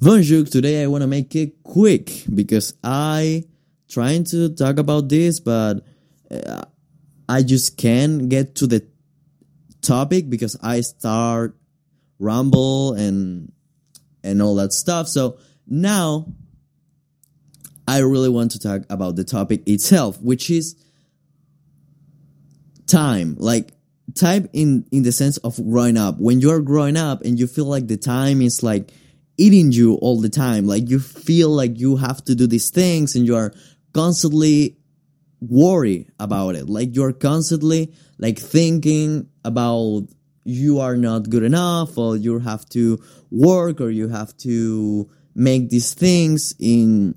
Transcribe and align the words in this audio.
Bonjour, 0.00 0.44
today 0.44 0.80
I 0.80 0.86
want 0.86 1.02
to 1.02 1.08
make 1.08 1.34
it 1.34 1.64
quick 1.64 2.22
because 2.32 2.72
I 2.84 3.42
trying 3.88 4.22
to 4.26 4.48
talk 4.50 4.78
about 4.78 5.08
this, 5.08 5.40
but 5.40 5.84
uh, 6.30 6.62
I 7.28 7.42
just 7.42 7.76
can't 7.76 8.28
get 8.28 8.54
to 8.56 8.68
the 8.68 8.86
topic 9.82 10.30
because 10.30 10.56
I 10.62 10.82
start 10.82 11.56
rumble 12.20 12.92
and 12.92 13.50
and 14.22 14.40
all 14.40 14.54
that 14.54 14.72
stuff. 14.72 15.08
So 15.08 15.38
now 15.66 16.32
I 17.88 17.98
really 17.98 18.28
want 18.28 18.52
to 18.52 18.60
talk 18.60 18.82
about 18.88 19.16
the 19.16 19.24
topic 19.24 19.66
itself, 19.66 20.22
which 20.22 20.48
is 20.48 20.76
time. 22.86 23.34
Like 23.36 23.72
time 24.14 24.48
in 24.52 24.86
in 24.92 25.02
the 25.02 25.10
sense 25.10 25.38
of 25.38 25.56
growing 25.56 25.96
up. 25.96 26.20
When 26.20 26.38
you're 26.38 26.60
growing 26.60 26.96
up 26.96 27.22
and 27.22 27.36
you 27.36 27.48
feel 27.48 27.64
like 27.64 27.88
the 27.88 27.96
time 27.96 28.40
is 28.40 28.62
like 28.62 28.92
eating 29.38 29.72
you 29.72 29.94
all 29.94 30.20
the 30.20 30.28
time. 30.28 30.66
Like 30.66 30.90
you 30.90 30.98
feel 30.98 31.48
like 31.48 31.78
you 31.78 31.96
have 31.96 32.22
to 32.24 32.34
do 32.34 32.46
these 32.46 32.70
things 32.70 33.14
and 33.14 33.24
you 33.24 33.36
are 33.36 33.52
constantly 33.94 34.76
worry 35.40 36.10
about 36.18 36.56
it. 36.56 36.68
Like 36.68 36.94
you're 36.94 37.12
constantly 37.12 37.94
like 38.18 38.38
thinking 38.38 39.28
about 39.44 40.08
you 40.44 40.80
are 40.80 40.96
not 40.96 41.30
good 41.30 41.44
enough 41.44 41.96
or 41.96 42.16
you 42.16 42.38
have 42.40 42.68
to 42.70 42.98
work 43.30 43.80
or 43.80 43.90
you 43.90 44.08
have 44.08 44.36
to 44.38 45.08
make 45.34 45.70
these 45.70 45.94
things 45.94 46.54
in 46.58 47.14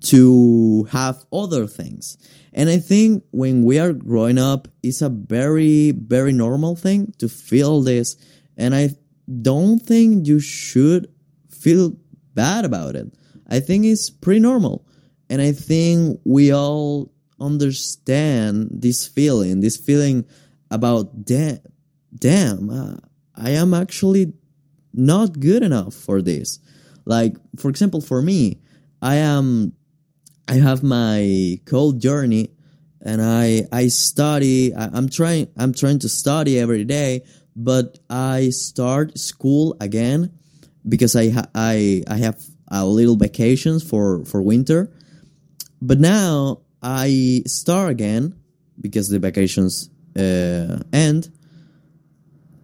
to 0.00 0.84
have 0.90 1.24
other 1.32 1.66
things. 1.66 2.18
And 2.52 2.68
I 2.68 2.78
think 2.78 3.24
when 3.30 3.64
we 3.64 3.78
are 3.78 3.92
growing 3.92 4.38
up, 4.38 4.68
it's 4.82 5.02
a 5.02 5.08
very, 5.08 5.92
very 5.92 6.32
normal 6.32 6.74
thing 6.74 7.12
to 7.18 7.28
feel 7.28 7.80
this. 7.82 8.16
And 8.56 8.74
I 8.74 8.90
don't 9.30 9.78
think 9.78 10.26
you 10.26 10.40
should 10.40 11.12
feel 11.48 11.96
bad 12.34 12.64
about 12.64 12.96
it. 12.96 13.12
I 13.48 13.60
think 13.60 13.84
it's 13.84 14.10
pretty 14.10 14.40
normal. 14.40 14.86
And 15.28 15.40
I 15.40 15.52
think 15.52 16.20
we 16.24 16.52
all 16.52 17.12
understand 17.40 18.68
this 18.72 19.06
feeling, 19.06 19.60
this 19.60 19.76
feeling 19.76 20.26
about 20.70 21.24
damn, 21.24 21.58
damn, 22.14 22.70
uh, 22.70 22.96
I 23.34 23.50
am 23.50 23.74
actually 23.74 24.32
not 24.92 25.38
good 25.38 25.62
enough 25.62 25.94
for 25.94 26.20
this. 26.20 26.58
Like, 27.04 27.36
for 27.56 27.68
example, 27.68 28.00
for 28.00 28.20
me, 28.20 28.60
I 29.00 29.16
am, 29.16 29.72
I 30.48 30.54
have 30.54 30.82
my 30.82 31.60
cold 31.64 32.00
journey 32.00 32.50
and 33.00 33.22
I, 33.22 33.66
I 33.72 33.88
study, 33.88 34.74
I, 34.74 34.90
I'm 34.92 35.08
trying, 35.08 35.48
I'm 35.56 35.72
trying 35.72 36.00
to 36.00 36.08
study 36.08 36.58
every 36.58 36.84
day 36.84 37.24
but 37.56 37.98
I 38.08 38.50
start 38.50 39.18
school 39.18 39.76
again 39.80 40.32
because 40.88 41.16
I 41.16 41.30
ha- 41.30 41.50
I 41.54 42.02
I 42.08 42.16
have 42.18 42.42
a 42.68 42.86
little 42.86 43.16
vacations 43.16 43.82
for 43.82 44.24
for 44.24 44.42
winter. 44.42 44.92
But 45.82 45.98
now 46.00 46.60
I 46.82 47.42
start 47.46 47.90
again 47.90 48.34
because 48.80 49.08
the 49.08 49.18
vacations 49.18 49.90
uh, 50.16 50.80
end, 50.92 51.30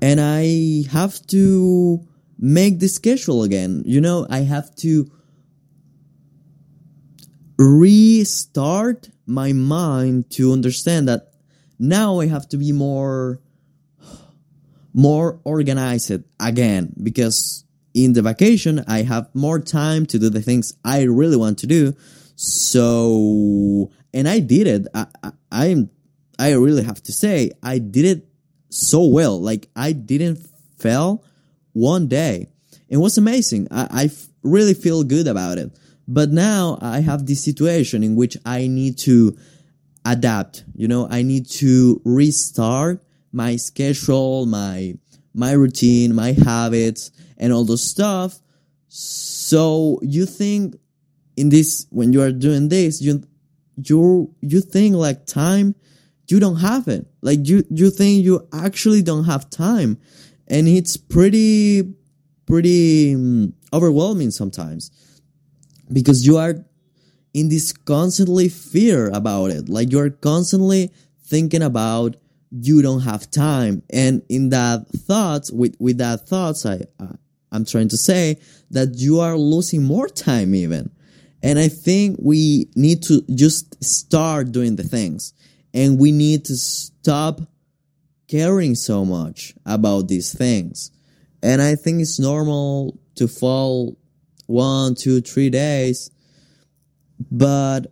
and 0.00 0.20
I 0.20 0.84
have 0.90 1.24
to 1.28 2.06
make 2.38 2.80
the 2.80 2.88
schedule 2.88 3.42
again. 3.42 3.82
You 3.86 4.00
know, 4.00 4.26
I 4.28 4.40
have 4.40 4.74
to 4.76 5.10
restart 7.58 9.10
my 9.26 9.52
mind 9.52 10.30
to 10.30 10.52
understand 10.52 11.08
that 11.08 11.32
now 11.78 12.20
I 12.20 12.26
have 12.26 12.48
to 12.48 12.56
be 12.56 12.72
more 12.72 13.40
more 14.92 15.40
organized 15.44 16.12
again 16.40 16.92
because 17.02 17.64
in 17.94 18.12
the 18.12 18.22
vacation 18.22 18.84
I 18.86 19.02
have 19.02 19.28
more 19.34 19.58
time 19.58 20.06
to 20.06 20.18
do 20.18 20.30
the 20.30 20.42
things 20.42 20.74
I 20.84 21.02
really 21.02 21.36
want 21.36 21.58
to 21.58 21.66
do. 21.66 21.94
So, 22.36 23.90
and 24.12 24.28
I 24.28 24.40
did 24.40 24.66
it. 24.66 24.86
I, 24.94 25.06
I, 25.50 25.66
am 25.66 25.90
I 26.38 26.52
really 26.52 26.82
have 26.82 27.02
to 27.04 27.12
say, 27.12 27.52
I 27.62 27.78
did 27.78 28.04
it 28.04 28.28
so 28.70 29.06
well. 29.06 29.40
Like 29.40 29.68
I 29.76 29.92
didn't 29.92 30.46
fail 30.78 31.24
one 31.72 32.08
day. 32.08 32.48
It 32.88 32.96
was 32.96 33.16
amazing. 33.16 33.68
I, 33.70 33.86
I 33.90 34.10
really 34.42 34.74
feel 34.74 35.04
good 35.04 35.26
about 35.26 35.58
it. 35.58 35.70
But 36.08 36.30
now 36.30 36.78
I 36.82 37.00
have 37.00 37.26
this 37.26 37.44
situation 37.44 38.02
in 38.02 38.16
which 38.16 38.36
I 38.44 38.66
need 38.66 38.98
to 38.98 39.36
adapt. 40.04 40.64
You 40.74 40.88
know, 40.88 41.06
I 41.08 41.22
need 41.22 41.48
to 41.50 42.00
restart 42.04 43.02
my 43.32 43.56
schedule, 43.56 44.46
my 44.46 44.94
my 45.34 45.52
routine, 45.52 46.14
my 46.14 46.32
habits, 46.32 47.10
and 47.38 47.52
all 47.52 47.64
those 47.64 47.82
stuff. 47.82 48.40
So 48.88 49.98
you 50.02 50.26
think 50.26 50.76
in 51.36 51.48
this 51.48 51.86
when 51.90 52.12
you 52.12 52.22
are 52.22 52.32
doing 52.32 52.68
this, 52.68 53.00
you 53.00 53.22
you 53.76 54.34
you 54.40 54.60
think 54.60 54.94
like 54.96 55.26
time, 55.26 55.74
you 56.28 56.38
don't 56.38 56.56
have 56.56 56.88
it. 56.88 57.06
Like 57.22 57.46
you 57.48 57.64
you 57.70 57.90
think 57.90 58.24
you 58.24 58.46
actually 58.52 59.02
don't 59.02 59.24
have 59.24 59.48
time, 59.50 59.98
and 60.48 60.68
it's 60.68 60.96
pretty 60.96 61.94
pretty 62.46 63.14
um, 63.14 63.54
overwhelming 63.72 64.30
sometimes 64.30 64.90
because 65.90 66.26
you 66.26 66.36
are 66.36 66.64
in 67.34 67.48
this 67.48 67.72
constantly 67.72 68.48
fear 68.48 69.08
about 69.10 69.50
it. 69.50 69.68
Like 69.68 69.90
you're 69.90 70.10
constantly 70.10 70.90
thinking 71.24 71.62
about 71.62 72.16
you 72.52 72.82
don't 72.82 73.00
have 73.00 73.30
time. 73.30 73.82
And 73.90 74.22
in 74.28 74.50
that 74.50 74.86
thoughts 74.88 75.50
with 75.50 75.74
with 75.78 75.98
that 75.98 76.28
thoughts 76.28 76.66
i 76.66 76.80
uh, 77.00 77.14
i'm 77.50 77.64
trying 77.64 77.88
to 77.88 77.96
say 77.96 78.38
that 78.70 78.96
you 78.96 79.20
are 79.20 79.36
losing 79.36 79.82
more 79.82 80.08
time 80.08 80.54
even. 80.54 80.90
And 81.42 81.58
i 81.58 81.68
think 81.68 82.18
we 82.20 82.68
need 82.76 83.02
to 83.04 83.22
just 83.34 83.82
start 83.82 84.52
doing 84.52 84.76
the 84.76 84.84
things. 84.84 85.32
And 85.74 85.98
we 85.98 86.12
need 86.12 86.44
to 86.46 86.56
stop 86.56 87.40
caring 88.28 88.74
so 88.74 89.04
much 89.06 89.54
about 89.64 90.08
these 90.08 90.34
things. 90.34 90.90
And 91.42 91.62
i 91.62 91.74
think 91.74 92.02
it's 92.02 92.18
normal 92.18 92.98
to 93.14 93.28
fall 93.28 93.96
one 94.46 94.94
two 94.94 95.22
three 95.22 95.48
days. 95.48 96.10
But 97.30 97.86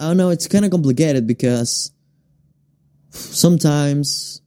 i 0.00 0.08
don't 0.08 0.16
know 0.16 0.30
it's 0.30 0.48
kind 0.48 0.64
of 0.64 0.72
complicated 0.72 1.28
because 1.28 1.92
sometimes 3.14 4.40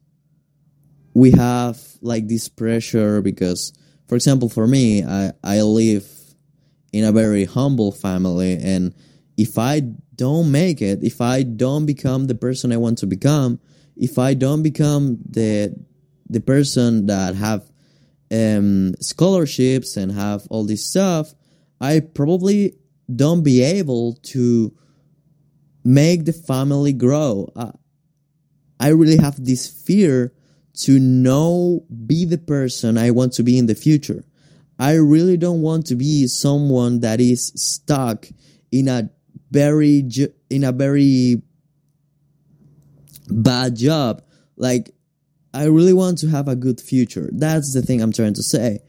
we 1.14 1.30
have 1.30 1.80
like 2.02 2.28
this 2.28 2.48
pressure 2.48 3.22
because 3.22 3.72
for 4.06 4.14
example 4.14 4.48
for 4.48 4.66
me 4.66 5.04
i 5.04 5.32
i 5.42 5.62
live 5.62 6.06
in 6.92 7.04
a 7.04 7.12
very 7.12 7.44
humble 7.44 7.92
family 7.92 8.58
and 8.62 8.94
if 9.36 9.58
i 9.58 9.80
don't 10.14 10.50
make 10.50 10.82
it 10.82 11.02
if 11.02 11.20
i 11.20 11.42
don't 11.42 11.86
become 11.86 12.26
the 12.26 12.34
person 12.34 12.72
i 12.72 12.76
want 12.76 12.98
to 12.98 13.06
become 13.06 13.58
if 13.96 14.18
i 14.18 14.34
don't 14.34 14.62
become 14.62 15.18
the 15.28 15.74
the 16.28 16.40
person 16.40 17.06
that 17.06 17.34
have 17.34 17.70
um, 18.32 18.92
scholarships 19.00 19.96
and 19.96 20.10
have 20.12 20.46
all 20.50 20.64
this 20.64 20.84
stuff 20.84 21.34
i 21.80 22.00
probably 22.00 22.76
don't 23.14 23.42
be 23.42 23.62
able 23.62 24.14
to 24.14 24.76
make 25.84 26.24
the 26.24 26.32
family 26.32 26.92
grow. 26.92 27.50
Uh, 27.54 27.72
I 28.78 28.88
really 28.88 29.16
have 29.16 29.42
this 29.42 29.66
fear 29.68 30.32
to 30.80 30.98
know, 30.98 31.84
be 32.06 32.24
the 32.24 32.38
person 32.38 32.98
I 32.98 33.10
want 33.10 33.32
to 33.34 33.42
be 33.42 33.58
in 33.58 33.66
the 33.66 33.74
future. 33.74 34.24
I 34.78 34.94
really 34.94 35.36
don't 35.36 35.62
want 35.62 35.86
to 35.86 35.94
be 35.94 36.26
someone 36.26 37.00
that 37.00 37.20
is 37.20 37.52
stuck 37.54 38.26
in 38.70 38.88
a 38.88 39.10
very, 39.50 40.06
in 40.50 40.64
a 40.64 40.72
very 40.72 41.40
bad 43.28 43.76
job. 43.76 44.22
Like, 44.56 44.94
I 45.54 45.64
really 45.64 45.94
want 45.94 46.18
to 46.18 46.28
have 46.28 46.48
a 46.48 46.56
good 46.56 46.80
future. 46.80 47.30
That's 47.32 47.72
the 47.72 47.80
thing 47.80 48.02
I'm 48.02 48.12
trying 48.12 48.34
to 48.34 48.42
say. 48.42 48.80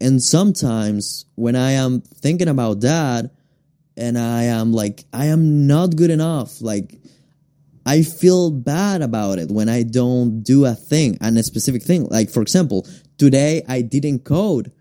And 0.00 0.22
sometimes 0.22 1.26
when 1.34 1.56
I 1.56 1.72
am 1.72 2.00
thinking 2.00 2.48
about 2.48 2.80
that, 2.80 3.30
and 3.96 4.18
I 4.18 4.44
am 4.44 4.72
like, 4.72 5.04
I 5.12 5.26
am 5.26 5.66
not 5.66 5.94
good 5.94 6.10
enough. 6.10 6.60
Like, 6.60 7.00
I 7.86 8.02
feel 8.02 8.50
bad 8.50 9.02
about 9.02 9.38
it 9.38 9.50
when 9.50 9.68
I 9.68 9.82
don't 9.82 10.42
do 10.42 10.64
a 10.64 10.74
thing 10.74 11.18
and 11.20 11.36
a 11.38 11.42
specific 11.42 11.82
thing. 11.82 12.06
Like, 12.06 12.30
for 12.30 12.40
example, 12.40 12.86
today 13.18 13.62
I 13.68 13.82
didn't 13.82 14.20
code. 14.24 14.72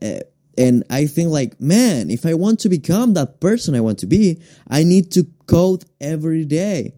Uh, 0.00 0.20
and 0.56 0.84
I 0.88 1.06
think 1.06 1.30
like, 1.30 1.60
man, 1.60 2.10
if 2.10 2.24
I 2.24 2.34
want 2.34 2.60
to 2.60 2.68
become 2.68 3.14
that 3.14 3.40
person 3.40 3.74
I 3.74 3.80
want 3.80 3.98
to 4.00 4.06
be, 4.06 4.40
I 4.68 4.84
need 4.84 5.10
to 5.12 5.26
code 5.46 5.84
every 6.00 6.44
day. 6.44 6.94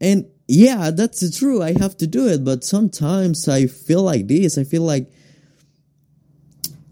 And 0.00 0.26
yeah, 0.46 0.90
that's 0.90 1.36
true. 1.36 1.62
I 1.62 1.72
have 1.78 1.96
to 1.98 2.06
do 2.06 2.28
it. 2.28 2.44
But 2.44 2.62
sometimes 2.62 3.48
I 3.48 3.66
feel 3.66 4.02
like 4.02 4.28
this. 4.28 4.56
I 4.56 4.64
feel 4.64 4.82
like, 4.82 5.10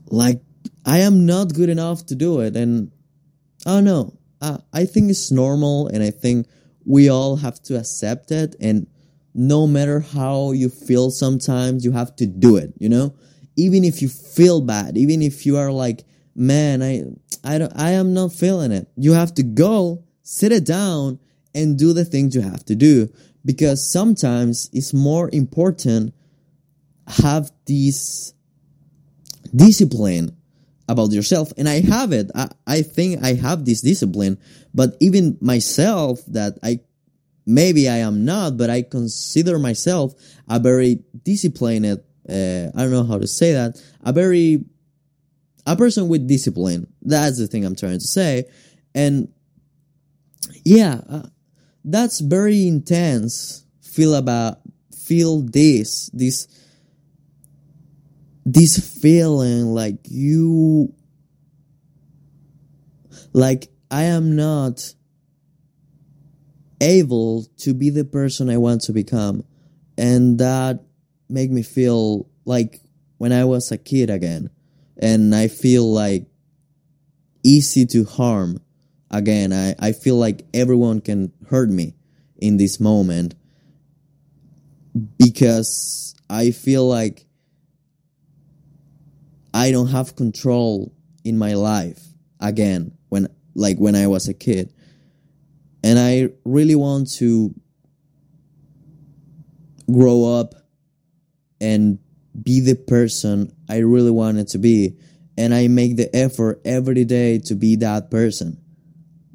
like 0.06 0.40
I 0.84 0.98
am 0.98 1.26
not 1.26 1.54
good 1.54 1.68
enough 1.68 2.06
to 2.06 2.16
do 2.16 2.40
it. 2.40 2.56
And 2.56 2.90
I 3.66 3.74
don't 3.74 3.84
know. 3.84 4.18
I, 4.40 4.58
I 4.72 4.84
think 4.86 5.10
it's 5.10 5.30
normal. 5.30 5.88
And 5.88 6.02
I 6.02 6.10
think 6.10 6.48
we 6.84 7.08
all 7.08 7.36
have 7.36 7.62
to 7.62 7.76
accept 7.76 8.30
it 8.30 8.56
and 8.60 8.86
no 9.34 9.66
matter 9.66 10.00
how 10.00 10.52
you 10.52 10.68
feel 10.68 11.10
sometimes 11.10 11.84
you 11.84 11.92
have 11.92 12.14
to 12.16 12.26
do 12.26 12.56
it 12.56 12.72
you 12.78 12.88
know 12.88 13.14
even 13.56 13.84
if 13.84 14.02
you 14.02 14.08
feel 14.08 14.60
bad 14.60 14.96
even 14.96 15.22
if 15.22 15.46
you 15.46 15.56
are 15.56 15.70
like 15.70 16.04
man, 16.34 16.82
I 16.82 17.04
I 17.44 17.58
don't 17.58 17.72
I 17.76 17.90
am 17.90 18.14
not 18.14 18.32
feeling 18.32 18.72
it. 18.72 18.88
You 18.96 19.12
have 19.12 19.34
to 19.34 19.42
go, 19.42 20.04
sit 20.22 20.52
it 20.52 20.64
down 20.64 21.18
and 21.54 21.78
do 21.78 21.92
the 21.92 22.04
things 22.04 22.34
you 22.34 22.42
have 22.42 22.64
to 22.66 22.74
do 22.74 23.12
because 23.44 23.90
sometimes 23.90 24.70
it's 24.72 24.94
more 24.94 25.28
important 25.32 26.14
have 27.06 27.50
this 27.66 28.32
discipline 29.54 30.36
about 30.90 31.12
yourself 31.12 31.52
and 31.56 31.68
i 31.68 31.80
have 31.80 32.12
it. 32.12 32.30
I, 32.34 32.48
I 32.66 32.82
think 32.82 33.22
i 33.22 33.34
have 33.34 33.64
this 33.64 33.80
discipline 33.80 34.38
but 34.74 34.96
even 35.00 35.38
myself 35.40 36.20
that 36.28 36.58
i 36.62 36.80
maybe 37.46 37.88
i 37.88 37.98
am 37.98 38.24
not 38.24 38.56
but 38.56 38.70
i 38.70 38.82
consider 38.82 39.58
myself 39.58 40.14
a 40.48 40.58
very 40.58 41.00
disciplined 41.24 41.86
uh, 41.86 41.94
i 42.28 42.82
don't 42.82 42.90
know 42.90 43.04
how 43.04 43.18
to 43.18 43.26
say 43.26 43.52
that 43.52 43.80
a 44.02 44.12
very 44.12 44.64
a 45.66 45.76
person 45.76 46.08
with 46.08 46.26
discipline. 46.26 46.92
That's 47.02 47.38
the 47.38 47.46
thing 47.46 47.64
i'm 47.64 47.76
trying 47.76 47.98
to 47.98 48.06
say. 48.06 48.44
And 48.94 49.32
yeah 50.64 51.00
uh, 51.08 51.22
that's 51.84 52.20
very 52.20 52.66
intense 52.66 53.64
feel 53.82 54.14
about 54.14 54.58
feel 55.04 55.42
this 55.42 56.10
this 56.12 56.48
this 58.44 59.00
feeling 59.00 59.66
like 59.66 59.98
you 60.04 60.94
like 63.32 63.70
I 63.90 64.04
am 64.04 64.36
not 64.36 64.94
able 66.80 67.44
to 67.58 67.74
be 67.74 67.90
the 67.90 68.04
person 68.04 68.48
I 68.48 68.56
want 68.56 68.82
to 68.82 68.92
become. 68.92 69.44
And 69.98 70.38
that 70.38 70.80
make 71.28 71.50
me 71.50 71.62
feel 71.62 72.28
like 72.44 72.80
when 73.18 73.32
I 73.32 73.44
was 73.44 73.70
a 73.70 73.78
kid 73.78 74.10
again. 74.10 74.50
And 74.96 75.34
I 75.34 75.48
feel 75.48 75.90
like 75.90 76.26
easy 77.42 77.86
to 77.86 78.04
harm 78.04 78.60
again. 79.10 79.52
I, 79.52 79.74
I 79.78 79.92
feel 79.92 80.16
like 80.16 80.46
everyone 80.54 81.00
can 81.00 81.32
hurt 81.48 81.70
me 81.70 81.94
in 82.38 82.56
this 82.56 82.80
moment. 82.80 83.34
Because 85.18 86.14
I 86.28 86.50
feel 86.50 86.86
like 86.86 87.26
I 89.52 89.70
don't 89.70 89.88
have 89.88 90.16
control 90.16 90.94
in 91.24 91.38
my 91.38 91.54
life 91.54 92.02
again 92.40 92.96
when 93.08 93.28
like 93.54 93.78
when 93.78 93.94
I 93.94 94.06
was 94.06 94.28
a 94.28 94.34
kid. 94.34 94.72
And 95.82 95.98
I 95.98 96.28
really 96.44 96.74
want 96.74 97.10
to 97.14 97.54
grow 99.90 100.24
up 100.38 100.54
and 101.60 101.98
be 102.40 102.60
the 102.60 102.74
person 102.74 103.54
I 103.68 103.78
really 103.78 104.10
wanted 104.10 104.48
to 104.48 104.58
be. 104.58 104.96
And 105.36 105.54
I 105.54 105.68
make 105.68 105.96
the 105.96 106.14
effort 106.14 106.60
every 106.64 107.04
day 107.04 107.38
to 107.40 107.54
be 107.54 107.76
that 107.76 108.10
person. 108.10 108.60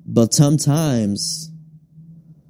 But 0.05 0.33
sometimes, 0.33 1.51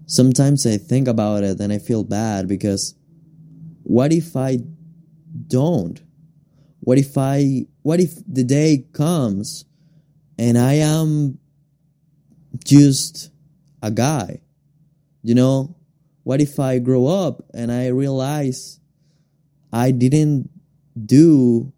sometimes 0.07 0.65
I 0.65 0.77
think 0.77 1.07
about 1.07 1.43
it 1.43 1.59
and 1.59 1.71
I 1.71 1.79
feel 1.79 2.03
bad 2.03 2.47
because 2.47 2.95
what 3.83 4.11
if 4.11 4.35
I 4.35 4.59
don't? 5.47 6.01
What 6.85 6.99
if 6.99 7.17
I, 7.17 7.65
what 7.81 7.99
if 7.99 8.13
the 8.27 8.43
day 8.43 8.85
comes 8.93 9.65
and 10.37 10.55
I 10.55 10.73
am 10.73 11.39
just 12.63 13.31
a 13.81 13.89
guy? 13.89 14.41
You 15.23 15.33
know, 15.33 15.75
what 16.21 16.41
if 16.41 16.59
I 16.59 16.77
grow 16.77 17.07
up 17.07 17.41
and 17.55 17.71
I 17.71 17.87
realize 17.87 18.79
I 19.73 19.89
didn't 19.89 20.51
do, 20.95 21.73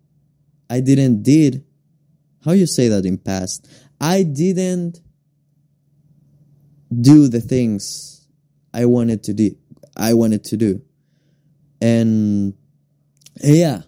I 0.69 0.81
didn't 0.81 1.24
did, 1.24 1.63
how 2.44 2.51
you 2.51 2.68
say 2.68 2.89
that 2.89 3.06
in 3.06 3.18
past? 3.18 3.65
I 4.01 4.24
didn't 4.24 5.00
do 6.92 7.30
the 7.30 7.39
things 7.39 8.27
I 8.74 8.83
wanted 8.83 9.24
to 9.24 9.33
do. 9.33 9.56
I 9.95 10.15
wanted 10.15 10.44
to 10.44 10.57
do. 10.57 10.81
And 11.80 12.56
yeah, 13.42 13.83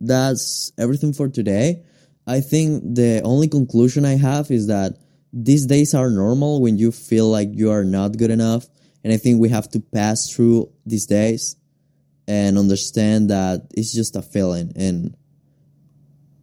that's 0.00 0.72
everything 0.78 1.12
for 1.12 1.28
today. 1.28 1.82
I 2.26 2.40
think 2.40 2.94
the 2.94 3.22
only 3.24 3.48
conclusion 3.48 4.04
I 4.04 4.16
have 4.16 4.50
is 4.50 4.66
that 4.68 4.96
these 5.32 5.66
days 5.66 5.94
are 5.94 6.10
normal 6.10 6.60
when 6.60 6.78
you 6.78 6.92
feel 6.92 7.28
like 7.28 7.48
you 7.52 7.70
are 7.70 7.84
not 7.84 8.16
good 8.16 8.30
enough. 8.30 8.66
And 9.04 9.12
I 9.12 9.16
think 9.16 9.40
we 9.40 9.48
have 9.48 9.68
to 9.70 9.80
pass 9.80 10.30
through 10.30 10.70
these 10.84 11.06
days 11.06 11.56
and 12.28 12.58
understand 12.58 13.30
that 13.30 13.66
it's 13.72 13.92
just 13.92 14.14
a 14.16 14.22
feeling 14.22 14.72
and 14.76 15.16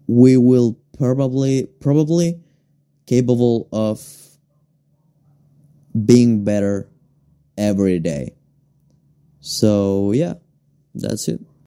we 0.08 0.38
will 0.38 0.78
probably 0.98 1.68
probably 1.80 2.42
capable 3.06 3.70
of 3.72 4.02
being 6.06 6.44
better 6.44 6.90
every 7.58 8.00
day. 8.00 8.36
So 9.40 10.12
yeah, 10.12 10.36
that's 10.94 11.28
it. 11.28 11.47